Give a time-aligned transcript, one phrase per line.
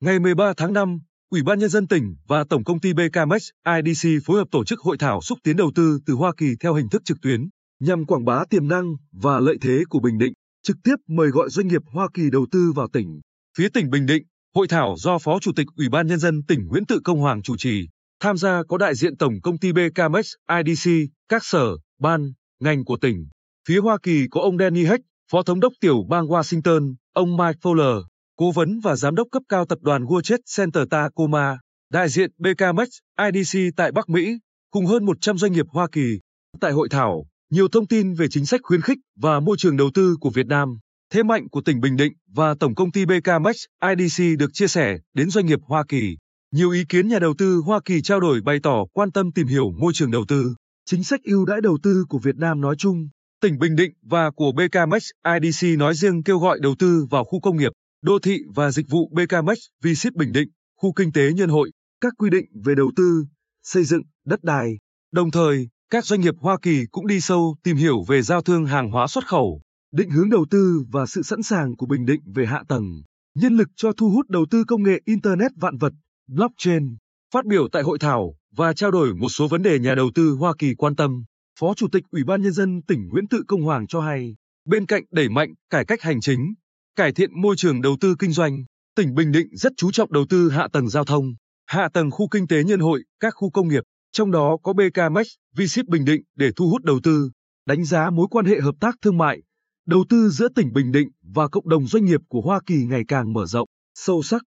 [0.00, 0.98] Ngày 13 tháng 5,
[1.30, 4.80] Ủy ban Nhân dân tỉnh và Tổng công ty BKMX IDC phối hợp tổ chức
[4.80, 7.48] hội thảo xúc tiến đầu tư từ Hoa Kỳ theo hình thức trực tuyến,
[7.80, 10.32] nhằm quảng bá tiềm năng và lợi thế của Bình Định,
[10.62, 13.20] trực tiếp mời gọi doanh nghiệp Hoa Kỳ đầu tư vào tỉnh.
[13.58, 14.22] Phía tỉnh Bình Định,
[14.54, 17.42] hội thảo do Phó Chủ tịch Ủy ban Nhân dân tỉnh Nguyễn Tự Công Hoàng
[17.42, 17.88] chủ trì,
[18.20, 20.32] tham gia có đại diện Tổng công ty BKMX
[20.66, 20.90] IDC,
[21.28, 23.28] các sở, ban, ngành của tỉnh.
[23.68, 27.58] Phía Hoa Kỳ có ông Danny Heck, Phó Thống đốc tiểu bang Washington, ông Mike
[27.62, 28.02] Fowler,
[28.40, 31.58] cố vấn và giám đốc cấp cao tập đoàn World Center Tacoma,
[31.92, 32.88] đại diện BKMX
[33.32, 34.38] IDC tại Bắc Mỹ,
[34.70, 36.18] cùng hơn 100 doanh nghiệp Hoa Kỳ.
[36.60, 39.90] Tại hội thảo, nhiều thông tin về chính sách khuyến khích và môi trường đầu
[39.94, 40.78] tư của Việt Nam,
[41.12, 43.56] thế mạnh của tỉnh Bình Định và Tổng công ty BKMX
[43.88, 46.16] IDC được chia sẻ đến doanh nghiệp Hoa Kỳ.
[46.54, 49.46] Nhiều ý kiến nhà đầu tư Hoa Kỳ trao đổi bày tỏ quan tâm tìm
[49.46, 50.54] hiểu môi trường đầu tư,
[50.86, 53.08] chính sách ưu đãi đầu tư của Việt Nam nói chung,
[53.42, 55.04] tỉnh Bình Định và của BKMX
[55.42, 58.86] IDC nói riêng kêu gọi đầu tư vào khu công nghiệp, đô thị và dịch
[58.88, 62.90] vụ BKMX V-Ship Bình Định, khu kinh tế nhân hội, các quy định về đầu
[62.96, 63.24] tư,
[63.62, 64.78] xây dựng, đất đai.
[65.12, 68.66] Đồng thời, các doanh nghiệp Hoa Kỳ cũng đi sâu tìm hiểu về giao thương
[68.66, 69.60] hàng hóa xuất khẩu,
[69.92, 73.02] định hướng đầu tư và sự sẵn sàng của Bình Định về hạ tầng,
[73.34, 75.92] nhân lực cho thu hút đầu tư công nghệ Internet vạn vật,
[76.28, 76.96] blockchain.
[77.34, 80.30] Phát biểu tại hội thảo và trao đổi một số vấn đề nhà đầu tư
[80.30, 81.24] Hoa Kỳ quan tâm,
[81.60, 84.86] Phó Chủ tịch Ủy ban Nhân dân tỉnh Nguyễn Tự Công Hoàng cho hay, bên
[84.86, 86.54] cạnh đẩy mạnh cải cách hành chính,
[86.96, 88.64] cải thiện môi trường đầu tư kinh doanh,
[88.96, 91.34] tỉnh Bình Định rất chú trọng đầu tư hạ tầng giao thông,
[91.66, 95.26] hạ tầng khu kinh tế nhân hội, các khu công nghiệp, trong đó có BKMX,
[95.56, 97.30] Vship Bình Định để thu hút đầu tư,
[97.66, 99.42] đánh giá mối quan hệ hợp tác thương mại,
[99.86, 103.02] đầu tư giữa tỉnh Bình Định và cộng đồng doanh nghiệp của Hoa Kỳ ngày
[103.08, 104.42] càng mở rộng, sâu sắc.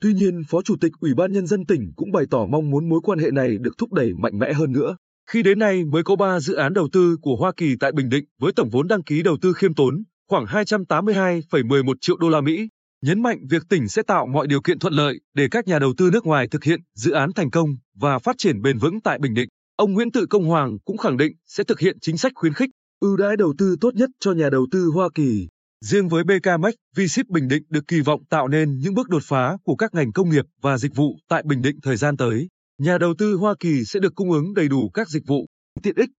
[0.00, 2.88] Tuy nhiên, Phó Chủ tịch Ủy ban Nhân dân tỉnh cũng bày tỏ mong muốn
[2.88, 4.96] mối quan hệ này được thúc đẩy mạnh mẽ hơn nữa.
[5.30, 8.08] Khi đến nay mới có 3 dự án đầu tư của Hoa Kỳ tại Bình
[8.08, 12.40] Định với tổng vốn đăng ký đầu tư khiêm tốn, khoảng 282,11 triệu đô la
[12.40, 12.68] Mỹ,
[13.02, 15.94] nhấn mạnh việc tỉnh sẽ tạo mọi điều kiện thuận lợi để các nhà đầu
[15.96, 19.18] tư nước ngoài thực hiện dự án thành công và phát triển bền vững tại
[19.18, 19.48] Bình Định.
[19.76, 22.70] Ông Nguyễn Tự Công Hoàng cũng khẳng định sẽ thực hiện chính sách khuyến khích,
[23.00, 25.48] ưu đãi đầu tư tốt nhất cho nhà đầu tư Hoa Kỳ.
[25.84, 29.56] Riêng với BKMX, V-Ship Bình Định được kỳ vọng tạo nên những bước đột phá
[29.64, 32.48] của các ngành công nghiệp và dịch vụ tại Bình Định thời gian tới.
[32.78, 35.46] Nhà đầu tư Hoa Kỳ sẽ được cung ứng đầy đủ các dịch vụ,
[35.82, 36.10] tiện ích,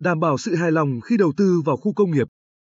[0.00, 2.28] đảm bảo sự hài lòng khi đầu tư vào khu công nghiệp.